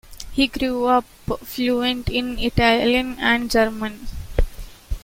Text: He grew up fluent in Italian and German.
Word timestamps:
He 0.31 0.47
grew 0.47 0.87
up 0.87 1.05
fluent 1.43 2.09
in 2.09 2.39
Italian 2.39 3.19
and 3.19 3.51
German. 3.51 4.07